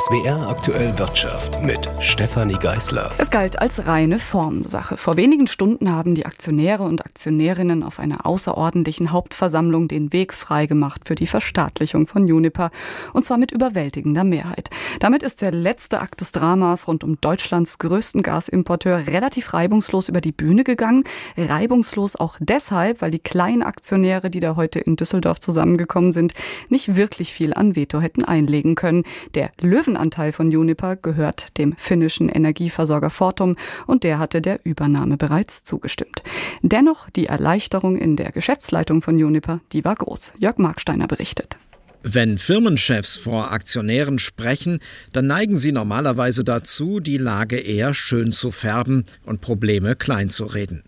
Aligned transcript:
SWR 0.00 0.48
aktuell 0.48 0.98
Wirtschaft 0.98 1.62
mit 1.62 1.90
Stefanie 2.00 2.58
Geißler. 2.58 3.10
Es 3.18 3.30
galt 3.30 3.58
als 3.58 3.86
reine 3.86 4.18
Formsache. 4.18 4.96
Vor 4.96 5.18
wenigen 5.18 5.46
Stunden 5.46 5.92
haben 5.92 6.14
die 6.14 6.24
Aktionäre 6.24 6.84
und 6.84 7.04
Aktionärinnen 7.04 7.82
auf 7.82 7.98
einer 7.98 8.24
außerordentlichen 8.24 9.12
Hauptversammlung 9.12 9.88
den 9.88 10.10
Weg 10.14 10.32
freigemacht 10.32 11.06
für 11.06 11.16
die 11.16 11.26
Verstaatlichung 11.26 12.06
von 12.06 12.26
Juniper 12.26 12.70
und 13.12 13.26
zwar 13.26 13.36
mit 13.36 13.52
überwältigender 13.52 14.24
Mehrheit. 14.24 14.70
Damit 15.00 15.22
ist 15.22 15.42
der 15.42 15.52
letzte 15.52 16.00
Akt 16.00 16.22
des 16.22 16.32
Dramas 16.32 16.88
rund 16.88 17.04
um 17.04 17.20
Deutschlands 17.20 17.78
größten 17.78 18.22
Gasimporteur 18.22 19.06
relativ 19.06 19.52
reibungslos 19.52 20.08
über 20.08 20.22
die 20.22 20.32
Bühne 20.32 20.64
gegangen. 20.64 21.04
Reibungslos 21.36 22.16
auch 22.16 22.38
deshalb, 22.40 23.02
weil 23.02 23.10
die 23.10 23.18
kleinen 23.18 23.62
Aktionäre, 23.62 24.30
die 24.30 24.40
da 24.40 24.56
heute 24.56 24.78
in 24.78 24.96
Düsseldorf 24.96 25.40
zusammengekommen 25.40 26.14
sind, 26.14 26.32
nicht 26.70 26.96
wirklich 26.96 27.34
viel 27.34 27.52
an 27.52 27.76
Veto 27.76 28.00
hätten 28.00 28.24
einlegen 28.24 28.76
können. 28.76 29.04
Der 29.34 29.50
Löwenanteil 29.90 30.32
von 30.32 30.52
Juniper 30.52 30.96
gehört 30.96 31.58
dem 31.58 31.74
finnischen 31.76 32.28
Energieversorger 32.28 33.10
Fortum 33.10 33.56
und 33.86 34.04
der 34.04 34.18
hatte 34.20 34.40
der 34.40 34.64
Übernahme 34.64 35.16
bereits 35.16 35.64
zugestimmt. 35.64 36.22
Dennoch 36.62 37.10
die 37.10 37.26
Erleichterung 37.26 37.96
in 37.96 38.14
der 38.16 38.30
Geschäftsleitung 38.30 39.02
von 39.02 39.18
Juniper, 39.18 39.60
die 39.72 39.84
war 39.84 39.96
groß. 39.96 40.34
Jörg 40.38 40.58
Marksteiner 40.58 41.08
berichtet. 41.08 41.56
Wenn 42.02 42.38
Firmenchefs 42.38 43.16
vor 43.16 43.52
Aktionären 43.52 44.18
sprechen, 44.18 44.80
dann 45.12 45.26
neigen 45.26 45.58
sie 45.58 45.72
normalerweise 45.72 46.44
dazu, 46.44 47.00
die 47.00 47.18
Lage 47.18 47.58
eher 47.58 47.92
schön 47.92 48.32
zu 48.32 48.52
färben 48.52 49.04
und 49.26 49.40
Probleme 49.40 49.96
klein 49.96 50.30
zu 50.30 50.44
reden. 50.44 50.82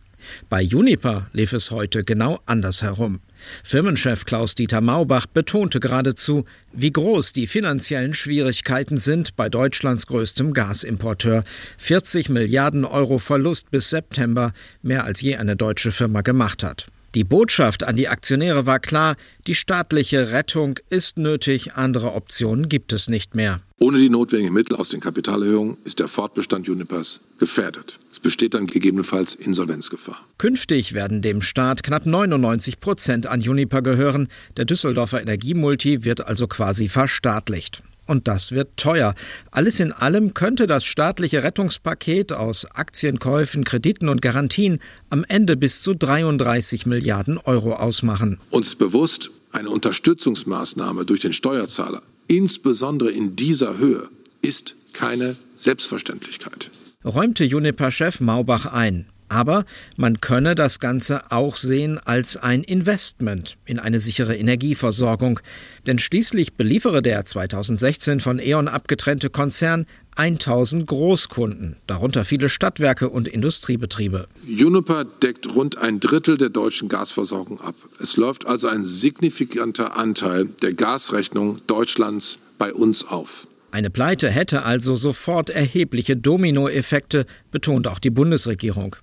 Bei 0.49 0.63
Juniper 0.63 1.29
lief 1.33 1.53
es 1.53 1.71
heute 1.71 2.05
genau 2.05 2.41
andersherum. 2.47 3.21
Firmenchef 3.65 4.25
Klaus-Dieter 4.25 4.81
Maubach 4.81 5.27
betonte 5.27 5.81
geradezu, 5.81 6.45
wie 6.73 6.93
groß 6.93 7.33
die 7.33 7.47
finanziellen 7.47 8.15
Schwierigkeiten 8.15 8.99
sind 8.99 9.35
bei 9.35 9.49
Deutschlands 9.49 10.07
größtem 10.07 10.53
Gasimporteur. 10.53 11.43
40 11.79 12.29
Milliarden 12.29 12.85
Euro 12.85 13.19
Verlust 13.19 13.71
bis 13.71 13.91
September, 13.91 14.53
mehr 14.83 15.05
als 15.05 15.21
je 15.21 15.37
eine 15.37 15.57
deutsche 15.57 15.91
Firma 15.91 16.21
gemacht 16.21 16.63
hat. 16.63 16.87
Die 17.15 17.25
Botschaft 17.25 17.85
an 17.85 17.95
die 17.95 18.09
Aktionäre 18.09 18.65
war 18.65 18.79
klar, 18.79 19.17
die 19.47 19.55
staatliche 19.55 20.33
Rettung 20.33 20.79
ist 20.89 21.19
nötig, 21.19 21.75
andere 21.75 22.15
Optionen 22.15 22.71
gibt 22.71 22.95
es 22.95 23.11
nicht 23.11 23.35
mehr. 23.35 23.61
Ohne 23.79 23.99
die 23.99 24.09
notwendigen 24.09 24.55
Mittel 24.55 24.77
aus 24.77 24.89
den 24.89 25.01
Kapitalerhöhungen 25.01 25.77
ist 25.85 26.01
der 26.01 26.09
Fortbestand 26.09 26.67
Junipers 26.67 27.21
gefährdet. 27.39 27.99
Es 28.11 28.19
besteht 28.19 28.55
dann 28.55 28.67
gegebenenfalls 28.67 29.35
Insolvenzgefahr. 29.35 30.27
Künftig 30.39 30.95
werden 30.95 31.21
dem 31.21 31.43
Staat 31.43 31.83
knapp 31.83 32.07
99 32.07 32.81
Prozent 32.81 33.27
an 33.27 33.43
Juniper 33.43 33.83
gehören. 33.83 34.29
Der 34.57 34.65
Düsseldorfer 34.65 35.21
Energiemulti 35.21 36.05
wird 36.05 36.27
also 36.27 36.47
quasi 36.47 36.89
verstaatlicht. 36.89 37.83
Und 38.07 38.29
das 38.29 38.53
wird 38.53 38.77
teuer. 38.77 39.15
Alles 39.51 39.81
in 39.81 39.93
allem 39.93 40.35
könnte 40.35 40.67
das 40.67 40.85
staatliche 40.85 41.43
Rettungspaket 41.43 42.33
aus 42.33 42.67
Aktienkäufen, 42.75 43.65
Krediten 43.65 44.09
und 44.09 44.23
Garantien 44.23 44.81
am 45.11 45.25
Ende 45.29 45.57
bis 45.57 45.83
zu 45.83 45.95
33 45.95 46.87
Milliarden 46.87 47.39
Euro 47.39 47.75
ausmachen. 47.75 48.39
Uns 48.51 48.75
bewusst, 48.75 49.31
eine 49.53 49.71
Unterstützungsmaßnahme 49.71 51.05
durch 51.05 51.21
den 51.21 51.33
Steuerzahler, 51.33 52.03
insbesondere 52.27 53.11
in 53.11 53.37
dieser 53.37 53.79
Höhe, 53.79 54.09
ist 54.41 54.75
keine 54.93 55.37
Selbstverständlichkeit. 55.55 56.71
Räumte 57.05 57.45
Juniper-Chef 57.45 58.21
Maubach 58.21 58.67
ein. 58.67 59.07
Aber 59.33 59.65
man 59.97 60.21
könne 60.21 60.55
das 60.55 60.79
Ganze 60.79 61.33
auch 61.33 61.57
sehen 61.57 61.99
als 61.99 62.37
ein 62.37 62.63
Investment 62.63 63.57
in 63.65 63.79
eine 63.79 63.99
sichere 63.99 64.37
Energieversorgung. 64.37 65.41
Denn 65.87 65.99
schließlich 65.99 66.53
beliefere 66.53 67.01
der 67.01 67.25
2016 67.25 68.21
von 68.21 68.39
E.ON 68.39 68.69
abgetrennte 68.69 69.31
Konzern 69.31 69.87
1000 70.17 70.87
Großkunden, 70.87 71.77
darunter 71.87 72.27
viele 72.27 72.51
Stadtwerke 72.51 73.09
und 73.09 73.27
Industriebetriebe. 73.27 74.27
Juniper 74.47 75.05
deckt 75.05 75.55
rund 75.55 75.79
ein 75.79 75.99
Drittel 75.99 76.37
der 76.37 76.51
deutschen 76.51 76.91
Gasversorgung 76.91 77.59
ab. 77.63 77.75
Es 78.03 78.19
läuft 78.19 78.47
also 78.47 78.69
ein 78.69 78.85
signifikanter 78.85 79.97
Anteil 79.97 80.45
der 80.61 80.75
Gasrechnung 80.75 81.63
Deutschlands 81.67 82.41
bei 82.59 82.75
uns 82.75 83.09
auf. 83.09 83.49
Eine 83.71 83.89
Pleite 83.89 84.29
hätte 84.29 84.65
also 84.65 84.95
sofort 84.95 85.49
erhebliche 85.49 86.19
Dominoeffekte, 86.19 87.25
betont 87.51 87.89
auch 87.89 87.99
die 87.99 88.11
Bundesregierung. 88.11 88.97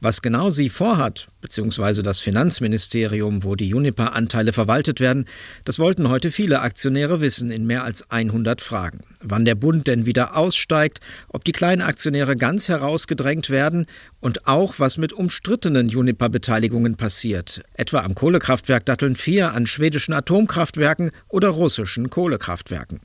Was 0.00 0.22
genau 0.22 0.50
sie 0.50 0.68
vorhat, 0.68 1.28
beziehungsweise 1.40 2.02
das 2.02 2.20
Finanzministerium, 2.20 3.44
wo 3.44 3.54
die 3.54 3.68
Juniper-Anteile 3.68 4.52
verwaltet 4.52 5.00
werden, 5.00 5.26
das 5.64 5.78
wollten 5.78 6.08
heute 6.08 6.30
viele 6.30 6.60
Aktionäre 6.60 7.20
wissen 7.20 7.50
in 7.50 7.66
mehr 7.66 7.84
als 7.84 8.10
100 8.10 8.60
Fragen. 8.60 9.00
Wann 9.20 9.44
der 9.44 9.54
Bund 9.54 9.86
denn 9.86 10.06
wieder 10.06 10.36
aussteigt, 10.36 11.00
ob 11.28 11.44
die 11.44 11.52
kleinen 11.52 11.82
Aktionäre 11.82 12.36
ganz 12.36 12.68
herausgedrängt 12.68 13.50
werden 13.50 13.86
und 14.20 14.46
auch, 14.46 14.74
was 14.78 14.98
mit 14.98 15.12
umstrittenen 15.12 15.88
Juniper-Beteiligungen 15.88 16.96
passiert, 16.96 17.62
etwa 17.74 18.00
am 18.00 18.14
Kohlekraftwerk 18.14 18.84
Datteln 18.86 19.16
4, 19.16 19.52
an 19.52 19.66
schwedischen 19.66 20.12
Atomkraftwerken 20.12 21.10
oder 21.28 21.48
russischen 21.48 22.10
Kohlekraftwerken. 22.10 23.00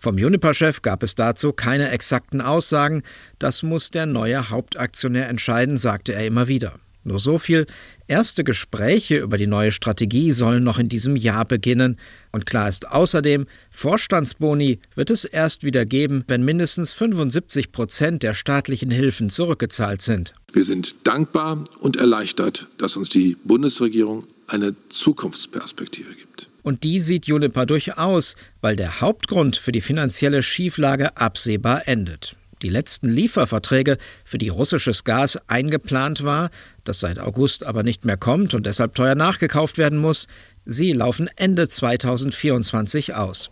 Vom 0.00 0.18
Juniper-Chef 0.18 0.82
gab 0.82 1.02
es 1.02 1.14
dazu 1.14 1.52
keine 1.52 1.90
exakten 1.90 2.40
Aussagen. 2.40 3.02
Das 3.38 3.62
muss 3.62 3.90
der 3.90 4.06
neue 4.06 4.50
Hauptaktionär 4.50 5.28
entscheiden, 5.28 5.78
sagte 5.78 6.14
er 6.14 6.26
immer 6.26 6.48
wieder. 6.48 6.78
Nur 7.06 7.20
so 7.20 7.38
viel. 7.38 7.66
Erste 8.06 8.44
Gespräche 8.44 9.18
über 9.18 9.36
die 9.36 9.46
neue 9.46 9.72
Strategie 9.72 10.32
sollen 10.32 10.64
noch 10.64 10.78
in 10.78 10.88
diesem 10.88 11.16
Jahr 11.16 11.44
beginnen. 11.44 11.98
Und 12.32 12.46
klar 12.46 12.68
ist 12.68 12.90
außerdem, 12.90 13.46
Vorstandsboni 13.70 14.78
wird 14.94 15.10
es 15.10 15.24
erst 15.24 15.64
wieder 15.64 15.84
geben, 15.84 16.24
wenn 16.28 16.44
mindestens 16.44 16.92
75 16.92 17.72
Prozent 17.72 18.22
der 18.22 18.32
staatlichen 18.32 18.90
Hilfen 18.90 19.28
zurückgezahlt 19.28 20.00
sind. 20.00 20.34
Wir 20.52 20.64
sind 20.64 21.06
dankbar 21.06 21.64
und 21.80 21.96
erleichtert, 21.96 22.68
dass 22.78 22.96
uns 22.96 23.10
die 23.10 23.36
Bundesregierung 23.44 24.26
eine 24.46 24.74
Zukunftsperspektive 24.88 26.14
gibt. 26.14 26.48
Und 26.64 26.82
die 26.82 26.98
sieht 26.98 27.26
Juniper 27.26 27.66
durchaus, 27.66 28.36
weil 28.62 28.74
der 28.74 29.02
Hauptgrund 29.02 29.56
für 29.56 29.70
die 29.70 29.82
finanzielle 29.82 30.42
Schieflage 30.42 31.14
absehbar 31.18 31.86
endet. 31.86 32.36
Die 32.62 32.70
letzten 32.70 33.10
Lieferverträge, 33.10 33.98
für 34.24 34.38
die 34.38 34.48
russisches 34.48 35.04
Gas 35.04 35.38
eingeplant 35.46 36.24
war, 36.24 36.50
das 36.84 37.00
seit 37.00 37.18
August 37.18 37.64
aber 37.64 37.82
nicht 37.82 38.06
mehr 38.06 38.16
kommt 38.16 38.54
und 38.54 38.64
deshalb 38.64 38.94
teuer 38.94 39.14
nachgekauft 39.14 39.76
werden 39.76 39.98
muss, 39.98 40.26
sie 40.64 40.94
laufen 40.94 41.28
Ende 41.36 41.68
2024 41.68 43.14
aus. 43.14 43.50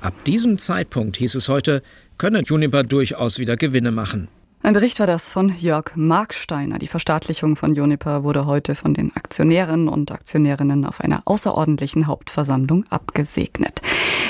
Ab 0.00 0.14
diesem 0.24 0.56
Zeitpunkt, 0.56 1.18
hieß 1.18 1.34
es 1.34 1.50
heute, 1.50 1.82
könne 2.16 2.40
Juniper 2.40 2.82
durchaus 2.82 3.38
wieder 3.38 3.58
Gewinne 3.58 3.90
machen. 3.90 4.28
Ein 4.60 4.74
Bericht 4.74 4.98
war 4.98 5.06
das 5.06 5.32
von 5.32 5.54
Jörg 5.56 5.92
Marksteiner. 5.94 6.78
Die 6.78 6.88
Verstaatlichung 6.88 7.54
von 7.54 7.74
Juniper 7.74 8.24
wurde 8.24 8.44
heute 8.44 8.74
von 8.74 8.92
den 8.92 9.14
Aktionären 9.14 9.88
und 9.88 10.10
Aktionärinnen 10.10 10.84
auf 10.84 11.00
einer 11.00 11.22
außerordentlichen 11.26 12.08
Hauptversammlung 12.08 12.84
abgesegnet. 12.90 13.80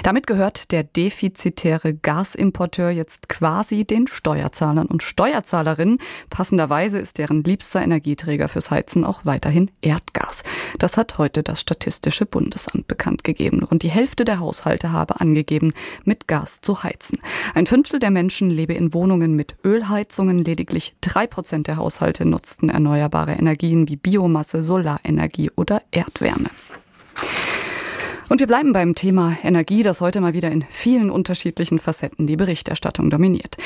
Damit 0.03 0.27
gehört 0.27 0.73
der 0.73 0.85
defizitäre 0.85 1.95
Gasimporteur 1.95 2.91
jetzt 2.91 3.29
quasi 3.29 3.85
den 3.85 4.07
Steuerzahlern 4.07 4.87
und 4.87 5.03
Steuerzahlerinnen. 5.03 5.99
Passenderweise 6.31 6.99
ist 6.99 7.19
deren 7.19 7.43
liebster 7.43 7.83
Energieträger 7.83 8.49
fürs 8.49 8.71
Heizen 8.71 9.05
auch 9.05 9.25
weiterhin 9.25 9.71
Erdgas. 9.81 10.43
Das 10.79 10.97
hat 10.97 11.19
heute 11.19 11.43
das 11.43 11.61
Statistische 11.61 12.27
Bundesamt 12.27 12.87
bekannt 12.87 13.25
gegeben. 13.25 13.63
Rund 13.63 13.83
die 13.83 13.91
Hälfte 13.91 14.25
der 14.25 14.41
Haushalte 14.41 14.93
habe 14.93 15.21
angegeben, 15.21 15.73
mit 16.05 16.29
Gas 16.29 16.61
zu 16.61 16.83
heizen. 16.83 17.21
Ein 17.55 17.67
Fünftel 17.67 18.01
der 18.01 18.11
Menschen 18.11 18.51
lebe 18.51 18.75
in 18.75 18.95
Wohnungen 18.95 19.35
mit 19.35 19.57
Ölheizungen. 19.65 20.39
Lediglich 20.39 20.97
drei 21.01 21.27
Prozent 21.27 21.67
der 21.67 21.77
Haushalte 21.77 22.25
nutzten 22.25 22.71
erneuerbare 22.71 23.33
Energien 23.33 23.89
wie 23.89 23.97
Biomasse, 23.97 24.63
Solarenergie 24.63 25.51
oder 25.57 25.83
Erdwärme. 25.91 26.51
Und 28.31 28.41
wir 28.41 28.47
bleiben 28.47 28.75
beim 28.75 28.95
Thema 28.95 29.39
Energie, 29.43 29.83
das 29.83 30.03
heute 30.03 30.21
mal 30.21 30.35
wieder 30.35 30.51
in 30.51 30.63
vielen 30.69 31.11
unterschiedlichen 31.11 31.79
Facetten 31.79 32.27
die 32.27 32.37
Berichterstattung 32.37 33.09
dominiert. 33.09 33.57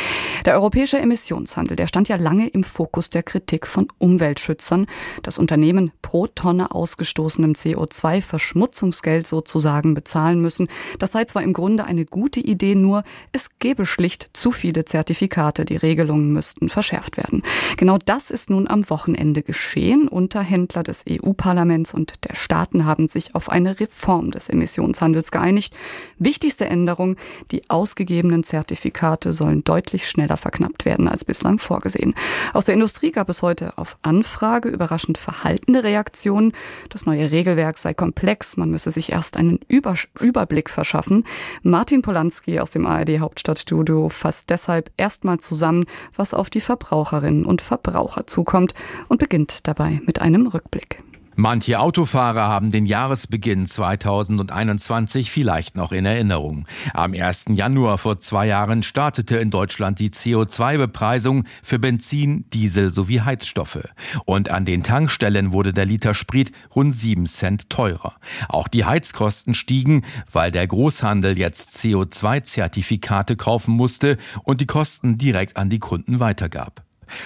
Der 0.45 0.55
europäische 0.55 1.01
Emissionshandel, 1.01 1.75
der 1.75 1.89
stand 1.89 2.09
ja 2.09 2.15
lange 2.15 2.47
im 2.47 2.63
Fokus 2.63 3.11
der 3.11 3.25
Kritik 3.25 3.67
von 3.67 3.89
Umweltschützern. 3.99 4.87
Das 5.25 5.39
Unternehmen 5.39 5.91
pro 6.01 6.29
Tonne 6.29 6.71
ausgestoßenem 6.71 7.55
CO2 7.55 8.23
Verschmutzungsgeld 8.23 9.27
sozusagen 9.27 9.95
bezahlen 9.95 10.41
müssen. 10.41 10.69
Das 11.01 11.11
sei 11.11 11.25
zwar 11.25 11.43
im 11.43 11.55
Grunde 11.55 11.85
eine 11.85 12.05
gute 12.05 12.39
Idee, 12.39 12.77
nur 12.77 13.03
es 13.33 13.59
gäbe 13.59 13.85
schlicht 13.85 14.31
zu 14.33 14.53
viele 14.53 14.85
Zertifikate. 14.85 15.65
Die 15.65 15.77
Regelungen 15.77 16.33
müssten 16.33 16.69
verschärft 16.69 17.17
werden. 17.17 17.43
Genau 17.79 17.99
das 17.99 18.31
ist 18.31 18.49
nun 18.49 18.69
am 18.69 18.89
Wochenende 18.91 19.43
geschehen. 19.43 20.07
Unterhändler 20.07 20.85
des 20.85 21.05
EU-Parlaments 21.11 21.93
und 21.93 22.15
der 22.29 22.37
Staaten 22.37 22.85
haben 22.85 23.09
sich 23.09 23.35
auf 23.35 23.51
eine 23.51 23.81
Reform 23.81 24.31
des 24.31 24.52
Emissionshandels 24.53 25.31
geeinigt. 25.31 25.75
Wichtigste 26.19 26.67
Änderung, 26.67 27.17
die 27.51 27.69
ausgegebenen 27.69 28.45
Zertifikate 28.45 29.33
sollen 29.33 29.65
deutlich 29.65 30.09
schneller 30.09 30.37
verknappt 30.37 30.85
werden 30.85 31.09
als 31.09 31.25
bislang 31.25 31.59
vorgesehen. 31.59 32.15
Aus 32.53 32.67
der 32.67 32.75
Industrie 32.75 33.11
gab 33.11 33.29
es 33.29 33.43
heute 33.43 33.79
auf 33.79 33.97
Anfrage 34.03 34.69
überraschend 34.69 35.19
verhaltene 35.19 35.85
Reaktionen. 35.85 36.53
Das 36.89 37.07
neue 37.07 37.31
Regelwerk 37.31 37.79
sei 37.79 37.95
komplex, 37.95 38.57
man 38.57 38.71
müsse 38.71 38.91
sich 38.91 39.13
erst 39.13 39.37
einen 39.37 39.59
Über 39.69 39.95
Überblick 40.21 40.71
verschaffen. 40.71 41.25
Martin 41.63 42.03
Polanski 42.03 42.61
aus 42.61 42.71
dem 42.71 42.87
ARD 42.87 43.19
Hauptstadtstudio 43.19 44.09
fasst 44.09 44.51
deshalb 44.51 44.91
erstmal 44.97 45.39
zusammen, 45.41 45.85
was 46.15 46.35
auf 46.35 46.51
die 46.51 46.61
Verbraucherinnen 46.61 47.45
und 47.45 47.63
Verbraucher 47.63 48.27
zukommt 48.27 48.75
und 49.09 49.19
beginnt 49.19 49.67
dabei 49.67 50.01
mit 50.05 50.21
einem 50.21 50.47
Rückblick. 50.47 51.03
Manche 51.35 51.81
Autofahrer 51.81 52.43
haben 52.43 52.71
den 52.71 52.85
Jahresbeginn 52.85 53.67
2021 53.67 55.31
vielleicht 55.31 55.77
noch 55.77 55.91
in 55.93 56.05
Erinnerung. 56.05 56.67
Am 56.93 57.15
1. 57.15 57.47
Januar 57.55 57.97
vor 57.97 58.21
zwei 58.21 58.47
Jahren 58.47 58.83
startete 58.83 59.39
in 59.39 59.51
Deutschland 59.51 59.99
die 59.99 60.11
CO2-Bepreisung 60.11 61.45
für 61.63 61.79
Benzin, 61.79 62.45
Diesel 62.53 62.91
sowie 62.91 63.23
Heizstoffe. 63.23 63.89
Und 64.27 64.51
an 64.51 64.67
den 64.67 64.83
Tankstellen 64.83 65.55
wurde 65.55 65.73
der 65.73 65.87
Liter 65.87 66.13
Sprit 66.13 66.53
rund 66.77 66.95
7 66.95 67.27
Cent 67.27 67.71
teurer. 67.71 68.17
Auch 68.49 68.69
die 68.69 68.85
Heizkosten 68.85 69.55
stiegen, 69.55 70.05
weil 70.31 70.51
der 70.51 70.67
Großhandel 70.67 71.39
jetzt 71.39 71.71
CO2-Zertifikate 71.79 73.37
kaufen 73.37 73.75
musste 73.75 74.19
und 74.45 74.61
die 74.61 74.67
Kosten 74.67 75.17
direkt 75.17 75.57
an 75.57 75.71
die 75.71 75.79
Kunden 75.79 76.21
weitergab. 76.21 76.83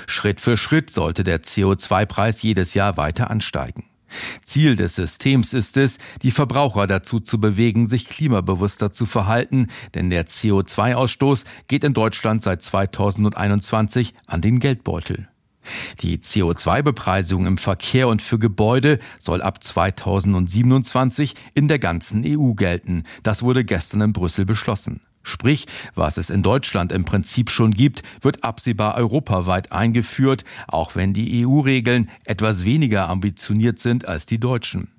Schritt 0.07 0.41
für 0.41 0.57
Schritt 0.57 0.91
sollte 0.91 1.25
der 1.25 1.43
CO2-Preis 1.43 2.43
jedes 2.43 2.75
Jahr 2.75 2.97
weiter 2.97 3.31
ansteigen. 3.31 3.85
Ziel 4.45 4.77
des 4.77 4.95
Systems 4.95 5.53
ist 5.53 5.77
es, 5.77 5.99
die 6.23 6.31
Verbraucher 6.31 6.87
dazu 6.87 7.21
zu 7.21 7.41
bewegen, 7.41 7.87
sich 7.87 8.09
klimabewusster 8.09 8.93
zu 8.93 9.07
verhalten, 9.07 9.69
denn 9.95 10.11
der 10.11 10.27
CO2-Ausstoß 10.27 11.45
geht 11.69 11.85
in 11.85 11.95
Deutschland 11.95 12.43
seit 12.43 12.63
2021 12.63 14.15
an 14.27 14.41
den 14.41 14.61
Geldbeutel. 14.61 15.29
Die 16.01 16.19
CO2-Bepreisung 16.19 17.47
im 17.47 17.59
Verkehr 17.59 18.09
und 18.09 18.23
für 18.23 18.39
Gebäude 18.39 18.99
soll 19.21 19.43
ab 19.43 19.63
2027 19.63 21.35
in 21.55 21.69
der 21.69 21.79
ganzen 21.79 22.25
EU 22.25 22.53
gelten. 22.53 23.05
Das 23.23 23.43
wurde 23.43 23.65
gestern 23.65 24.01
in 24.01 24.13
Brüssel 24.13 24.45
beschlossen. 24.45 25.01
Sprich, 25.29 25.67
was 25.97 26.19
es 26.19 26.31
in 26.31 26.45
Deutschland 26.45 26.93
im 26.93 27.05
Prinzip 27.05 27.51
schon 27.51 27.73
gibt, 27.73 28.05
wird 28.21 28.45
absehbar 28.45 28.95
europaweit 28.95 29.73
eingeführt, 29.73 30.45
auch 30.69 30.95
wenn 30.95 31.13
die 31.13 31.45
EU-Regeln 31.45 32.09
etwas 32.27 32.65
weniger 32.65 33.09
ambitioniert 33.09 33.81
sind 33.81 34.07
als 34.07 34.27
die 34.27 34.39
deutschen. 34.39 34.96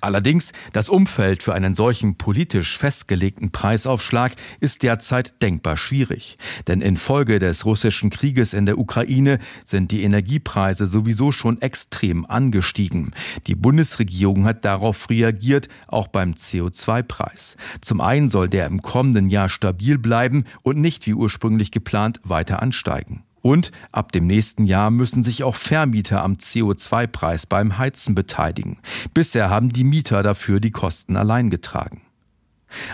Allerdings, 0.00 0.52
das 0.72 0.88
Umfeld 0.88 1.42
für 1.42 1.54
einen 1.54 1.74
solchen 1.74 2.16
politisch 2.16 2.78
festgelegten 2.78 3.50
Preisaufschlag 3.50 4.32
ist 4.60 4.82
derzeit 4.82 5.42
denkbar 5.42 5.76
schwierig. 5.76 6.36
Denn 6.66 6.80
infolge 6.80 7.38
des 7.38 7.64
russischen 7.64 8.10
Krieges 8.10 8.54
in 8.54 8.66
der 8.66 8.78
Ukraine 8.78 9.38
sind 9.64 9.90
die 9.90 10.02
Energiepreise 10.02 10.86
sowieso 10.86 11.32
schon 11.32 11.60
extrem 11.62 12.26
angestiegen. 12.26 13.12
Die 13.46 13.54
Bundesregierung 13.54 14.44
hat 14.44 14.64
darauf 14.64 15.10
reagiert, 15.10 15.68
auch 15.86 16.08
beim 16.08 16.32
CO2-Preis. 16.32 17.56
Zum 17.80 18.00
einen 18.00 18.28
soll 18.28 18.48
der 18.48 18.66
im 18.66 18.82
kommenden 18.82 19.28
Jahr 19.28 19.48
stabil 19.48 19.98
bleiben 19.98 20.44
und 20.62 20.78
nicht 20.78 21.06
wie 21.06 21.14
ursprünglich 21.14 21.70
geplant 21.70 22.20
weiter 22.24 22.62
ansteigen. 22.62 23.22
Und 23.46 23.70
ab 23.92 24.10
dem 24.10 24.26
nächsten 24.26 24.64
Jahr 24.64 24.90
müssen 24.90 25.22
sich 25.22 25.44
auch 25.44 25.54
Vermieter 25.54 26.24
am 26.24 26.32
CO2-Preis 26.32 27.46
beim 27.46 27.78
Heizen 27.78 28.16
beteiligen. 28.16 28.78
Bisher 29.14 29.50
haben 29.50 29.72
die 29.72 29.84
Mieter 29.84 30.24
dafür 30.24 30.58
die 30.58 30.72
Kosten 30.72 31.16
allein 31.16 31.48
getragen. 31.48 32.02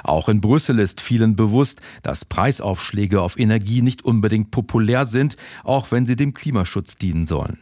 Auch 0.05 0.29
in 0.29 0.43
Brüssel 0.43 0.79
ist 0.79 1.01
vielen 1.01 1.37
bewusst, 1.37 1.81
dass 2.03 2.27
Preisaufschläge 2.27 3.23
auf 3.23 3.39
Energie 3.39 3.81
nicht 3.81 4.05
unbedingt 4.05 4.51
populär 4.51 5.07
sind, 5.07 5.39
auch 5.65 5.91
wenn 5.91 6.05
sie 6.05 6.17
dem 6.17 6.35
Klimaschutz 6.35 6.97
dienen 6.97 7.27
sollen. 7.27 7.59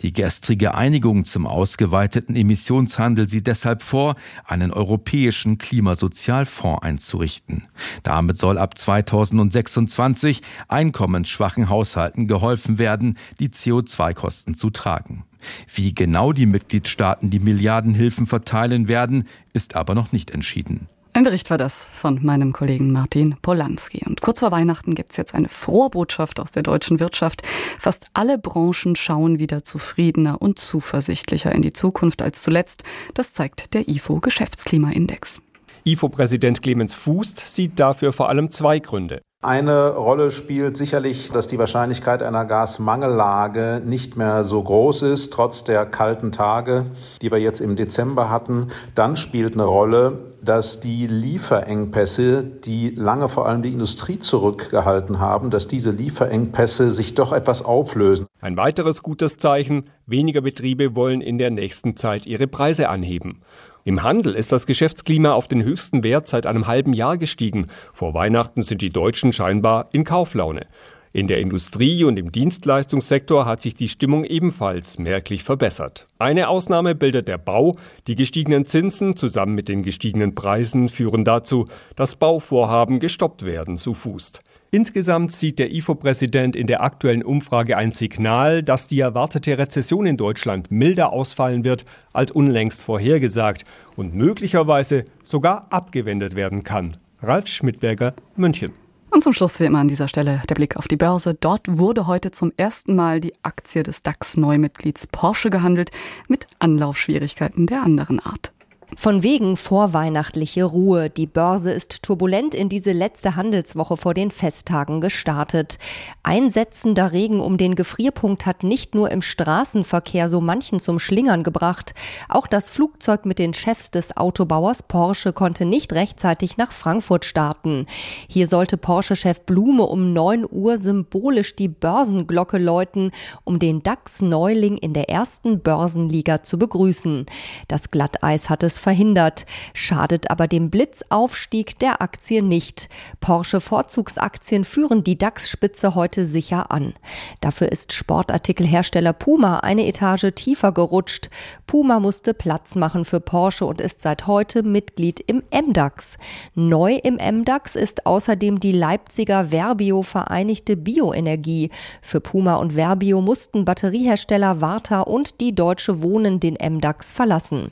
Die 0.00 0.12
gestrige 0.12 0.74
Einigung 0.74 1.24
zum 1.24 1.46
ausgeweiteten 1.46 2.36
Emissionshandel 2.36 3.28
sieht 3.28 3.46
deshalb 3.46 3.82
vor, 3.82 4.16
einen 4.44 4.72
europäischen 4.72 5.58
Klimasozialfonds 5.58 6.82
einzurichten. 6.82 7.68
Damit 8.02 8.38
soll 8.38 8.58
ab 8.58 8.76
2026 8.76 10.42
einkommensschwachen 10.68 11.68
Haushalten 11.68 12.26
geholfen 12.26 12.78
werden, 12.78 13.18
die 13.40 13.48
CO2-Kosten 13.48 14.54
zu 14.54 14.70
tragen. 14.70 15.24
Wie 15.72 15.94
genau 15.94 16.32
die 16.32 16.46
Mitgliedstaaten 16.46 17.30
die 17.30 17.38
Milliardenhilfen 17.38 18.26
verteilen 18.26 18.88
werden, 18.88 19.28
ist 19.52 19.76
aber 19.76 19.94
noch 19.94 20.12
nicht 20.12 20.30
entschieden. 20.30 20.88
Ein 21.16 21.22
Bericht 21.22 21.48
war 21.48 21.58
das 21.58 21.84
von 21.84 22.18
meinem 22.24 22.52
Kollegen 22.52 22.90
Martin 22.90 23.36
Polanski. 23.40 24.02
Und 24.04 24.20
kurz 24.20 24.40
vor 24.40 24.50
Weihnachten 24.50 24.96
gibt 24.96 25.12
es 25.12 25.16
jetzt 25.16 25.32
eine 25.32 25.48
frohe 25.48 25.88
Botschaft 25.88 26.40
aus 26.40 26.50
der 26.50 26.64
deutschen 26.64 26.98
Wirtschaft. 26.98 27.42
Fast 27.78 28.08
alle 28.14 28.36
Branchen 28.36 28.96
schauen 28.96 29.38
wieder 29.38 29.62
zufriedener 29.62 30.42
und 30.42 30.58
zuversichtlicher 30.58 31.52
in 31.52 31.62
die 31.62 31.72
Zukunft 31.72 32.20
als 32.20 32.42
zuletzt. 32.42 32.82
Das 33.14 33.32
zeigt 33.32 33.74
der 33.74 33.86
IFO 33.86 34.18
Geschäftsklimaindex. 34.18 35.40
IFO-Präsident 35.84 36.62
Clemens 36.62 36.94
Fußt 36.94 37.38
sieht 37.38 37.78
dafür 37.78 38.12
vor 38.12 38.28
allem 38.28 38.50
zwei 38.50 38.80
Gründe. 38.80 39.22
Eine 39.44 39.90
Rolle 39.90 40.30
spielt 40.30 40.78
sicherlich, 40.78 41.30
dass 41.30 41.46
die 41.46 41.58
Wahrscheinlichkeit 41.58 42.22
einer 42.22 42.46
Gasmangellage 42.46 43.82
nicht 43.84 44.16
mehr 44.16 44.42
so 44.42 44.62
groß 44.62 45.02
ist, 45.02 45.34
trotz 45.34 45.64
der 45.64 45.84
kalten 45.84 46.32
Tage, 46.32 46.86
die 47.20 47.30
wir 47.30 47.36
jetzt 47.36 47.60
im 47.60 47.76
Dezember 47.76 48.30
hatten. 48.30 48.68
Dann 48.94 49.18
spielt 49.18 49.52
eine 49.52 49.64
Rolle, 49.64 50.18
dass 50.40 50.80
die 50.80 51.06
Lieferengpässe, 51.06 52.42
die 52.42 52.88
lange 52.88 53.28
vor 53.28 53.46
allem 53.46 53.60
die 53.60 53.72
Industrie 53.74 54.18
zurückgehalten 54.18 55.20
haben, 55.20 55.50
dass 55.50 55.68
diese 55.68 55.90
Lieferengpässe 55.90 56.90
sich 56.90 57.14
doch 57.14 57.34
etwas 57.34 57.62
auflösen. 57.62 58.26
Ein 58.40 58.56
weiteres 58.56 59.02
gutes 59.02 59.36
Zeichen, 59.36 59.90
weniger 60.06 60.40
Betriebe 60.40 60.96
wollen 60.96 61.20
in 61.20 61.36
der 61.36 61.50
nächsten 61.50 61.98
Zeit 61.98 62.24
ihre 62.24 62.46
Preise 62.46 62.88
anheben. 62.88 63.42
Im 63.86 64.02
Handel 64.02 64.34
ist 64.34 64.50
das 64.50 64.66
Geschäftsklima 64.66 65.32
auf 65.32 65.46
den 65.46 65.62
höchsten 65.62 66.02
Wert 66.02 66.26
seit 66.26 66.46
einem 66.46 66.66
halben 66.66 66.94
Jahr 66.94 67.18
gestiegen. 67.18 67.66
Vor 67.92 68.14
Weihnachten 68.14 68.62
sind 68.62 68.80
die 68.80 68.88
Deutschen 68.88 69.34
scheinbar 69.34 69.90
in 69.92 70.04
Kauflaune. 70.04 70.66
In 71.12 71.26
der 71.26 71.38
Industrie 71.38 72.02
und 72.02 72.18
im 72.18 72.32
Dienstleistungssektor 72.32 73.44
hat 73.44 73.60
sich 73.60 73.74
die 73.74 73.90
Stimmung 73.90 74.24
ebenfalls 74.24 74.98
merklich 74.98 75.44
verbessert. 75.44 76.06
Eine 76.18 76.48
Ausnahme 76.48 76.94
bildet 76.94 77.28
der 77.28 77.36
Bau. 77.36 77.76
Die 78.06 78.16
gestiegenen 78.16 78.64
Zinsen 78.64 79.16
zusammen 79.16 79.54
mit 79.54 79.68
den 79.68 79.82
gestiegenen 79.82 80.34
Preisen 80.34 80.88
führen 80.88 81.24
dazu, 81.24 81.68
dass 81.94 82.16
Bauvorhaben 82.16 83.00
gestoppt 83.00 83.44
werden, 83.44 83.76
so 83.76 83.92
Fußt. 83.92 84.40
Insgesamt 84.74 85.30
sieht 85.30 85.60
der 85.60 85.72
IFO-Präsident 85.72 86.56
in 86.56 86.66
der 86.66 86.82
aktuellen 86.82 87.22
Umfrage 87.22 87.76
ein 87.76 87.92
Signal, 87.92 88.60
dass 88.60 88.88
die 88.88 88.98
erwartete 88.98 89.56
Rezession 89.56 90.04
in 90.04 90.16
Deutschland 90.16 90.72
milder 90.72 91.12
ausfallen 91.12 91.62
wird 91.62 91.84
als 92.12 92.32
unlängst 92.32 92.82
vorhergesagt 92.82 93.64
und 93.94 94.16
möglicherweise 94.16 95.04
sogar 95.22 95.68
abgewendet 95.70 96.34
werden 96.34 96.64
kann. 96.64 96.96
Ralf 97.22 97.46
Schmidberger, 97.46 98.14
München. 98.34 98.72
Und 99.10 99.22
zum 99.22 99.32
Schluss 99.32 99.60
wie 99.60 99.64
immer 99.66 99.78
an 99.78 99.86
dieser 99.86 100.08
Stelle 100.08 100.42
der 100.48 100.56
Blick 100.56 100.76
auf 100.76 100.88
die 100.88 100.96
Börse. 100.96 101.34
Dort 101.34 101.78
wurde 101.78 102.08
heute 102.08 102.32
zum 102.32 102.52
ersten 102.56 102.96
Mal 102.96 103.20
die 103.20 103.34
Aktie 103.44 103.84
des 103.84 104.02
DAX-Neumitglieds 104.02 105.06
Porsche 105.06 105.50
gehandelt, 105.50 105.92
mit 106.26 106.48
Anlaufschwierigkeiten 106.58 107.68
der 107.68 107.84
anderen 107.84 108.18
Art. 108.18 108.52
Von 108.96 109.22
wegen 109.22 109.56
vorweihnachtliche 109.56 110.64
Ruhe. 110.64 111.10
Die 111.10 111.26
Börse 111.26 111.72
ist 111.72 112.02
turbulent 112.02 112.54
in 112.54 112.68
diese 112.68 112.92
letzte 112.92 113.34
Handelswoche 113.34 113.96
vor 113.96 114.14
den 114.14 114.30
Festtagen 114.30 115.00
gestartet. 115.00 115.78
Einsetzender 116.22 117.12
Regen 117.12 117.40
um 117.40 117.56
den 117.56 117.74
Gefrierpunkt 117.74 118.46
hat 118.46 118.62
nicht 118.62 118.94
nur 118.94 119.10
im 119.10 119.22
Straßenverkehr 119.22 120.28
so 120.28 120.40
manchen 120.40 120.78
zum 120.80 120.98
Schlingern 120.98 121.42
gebracht. 121.42 121.94
Auch 122.28 122.46
das 122.46 122.70
Flugzeug 122.70 123.26
mit 123.26 123.38
den 123.38 123.52
Chefs 123.52 123.90
des 123.90 124.16
Autobauers 124.16 124.84
Porsche 124.84 125.32
konnte 125.32 125.64
nicht 125.64 125.92
rechtzeitig 125.92 126.56
nach 126.56 126.72
Frankfurt 126.72 127.24
starten. 127.24 127.86
Hier 128.28 128.46
sollte 128.46 128.76
Porsche-Chef 128.76 129.40
Blume 129.40 129.84
um 129.84 130.12
9 130.12 130.46
Uhr 130.48 130.78
symbolisch 130.78 131.56
die 131.56 131.68
Börsenglocke 131.68 132.58
läuten, 132.58 133.10
um 133.42 133.58
den 133.58 133.82
DAX-Neuling 133.82 134.76
in 134.76 134.92
der 134.92 135.10
ersten 135.10 135.60
Börsenliga 135.60 136.42
zu 136.42 136.58
begrüßen. 136.58 137.26
Das 137.68 137.90
Glatteis 137.90 138.50
hat 138.50 138.62
es 138.62 138.78
verhindert, 138.84 139.46
schadet 139.72 140.30
aber 140.30 140.46
dem 140.46 140.70
Blitzaufstieg 140.70 141.78
der 141.78 142.02
Aktie 142.02 142.42
nicht. 142.42 142.88
Porsche 143.20 143.60
Vorzugsaktien 143.60 144.64
führen 144.64 145.02
die 145.02 145.16
DAX-Spitze 145.16 145.94
heute 145.94 146.26
sicher 146.26 146.70
an. 146.70 146.92
Dafür 147.40 147.72
ist 147.72 147.94
Sportartikelhersteller 147.94 149.14
Puma 149.14 149.60
eine 149.60 149.86
Etage 149.86 150.32
tiefer 150.34 150.70
gerutscht. 150.72 151.30
Puma 151.66 151.98
musste 151.98 152.34
Platz 152.34 152.76
machen 152.76 153.06
für 153.06 153.20
Porsche 153.20 153.64
und 153.64 153.80
ist 153.80 154.02
seit 154.02 154.26
heute 154.26 154.62
Mitglied 154.62 155.18
im 155.18 155.42
MDAX. 155.50 156.18
Neu 156.54 156.96
im 157.02 157.14
MDAX 157.14 157.76
ist 157.76 158.04
außerdem 158.04 158.60
die 158.60 158.72
Leipziger 158.72 159.46
Verbio 159.50 160.02
Vereinigte 160.02 160.76
Bioenergie. 160.76 161.70
Für 162.02 162.20
Puma 162.20 162.56
und 162.56 162.74
Verbio 162.74 163.22
mussten 163.22 163.64
Batteriehersteller 163.64 164.60
Warta 164.60 165.00
und 165.00 165.40
die 165.40 165.54
Deutsche 165.54 166.02
Wohnen 166.02 166.38
den 166.38 166.58
MDAX 166.60 167.14
verlassen. 167.14 167.70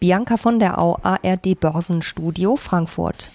Bianca 0.00 0.36
von 0.36 0.58
der 0.58 0.78
Au, 0.78 0.98
ARD 1.02 1.58
Börsenstudio 1.58 2.56
Frankfurt. 2.56 3.30